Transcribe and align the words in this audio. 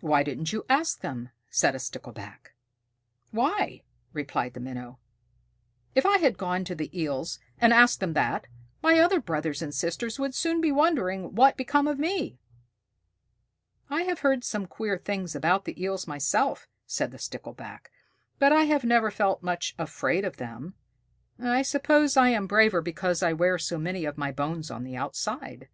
"Why 0.00 0.24
didn't 0.24 0.52
you 0.52 0.66
ask 0.68 0.98
them?" 1.00 1.28
said 1.48 1.76
a 1.76 1.78
Stickleback. 1.78 2.52
"Why?" 3.30 3.84
replied 4.12 4.54
the 4.54 4.58
Minnow. 4.60 4.98
"If 5.94 6.04
I 6.04 6.18
had 6.18 6.36
gone 6.36 6.64
to 6.64 6.74
the 6.74 6.90
Eels 7.00 7.38
and 7.60 7.72
asked 7.72 8.00
them 8.00 8.14
that, 8.14 8.48
my 8.82 8.98
other 8.98 9.20
brothers 9.20 9.62
and 9.62 9.72
sisters 9.72 10.18
would 10.18 10.34
soon 10.34 10.60
be 10.60 10.72
wondering 10.72 11.32
what 11.36 11.50
had 11.52 11.56
become 11.58 11.86
of 11.86 11.96
me." 11.96 12.40
"I 13.88 14.02
have 14.02 14.18
heard 14.26 14.42
some 14.42 14.66
queer 14.66 14.98
things 14.98 15.36
about 15.36 15.64
the 15.64 15.80
Eels 15.80 16.08
myself," 16.08 16.66
said 16.84 17.12
the 17.12 17.18
Stickleback, 17.18 17.92
"but 18.40 18.50
I 18.50 18.64
have 18.64 18.82
never 18.82 19.12
felt 19.12 19.44
much 19.44 19.76
afraid 19.78 20.24
of 20.24 20.38
them. 20.38 20.74
I 21.38 21.62
suppose 21.62 22.16
I 22.16 22.30
am 22.30 22.48
braver 22.48 22.82
because 22.82 23.22
I 23.22 23.32
wear 23.32 23.58
so 23.58 23.78
many 23.78 24.06
of 24.06 24.18
my 24.18 24.32
bones 24.32 24.72
on 24.72 24.82
the 24.82 24.96
outside." 24.96 25.68